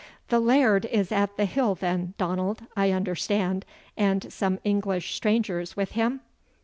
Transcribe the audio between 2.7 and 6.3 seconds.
I understand, and some English strangers with him?"